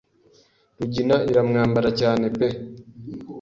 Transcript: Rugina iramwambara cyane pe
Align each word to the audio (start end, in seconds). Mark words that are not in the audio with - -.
Rugina 0.77 1.15
iramwambara 1.31 1.89
cyane 2.01 2.25
pe 2.37 2.47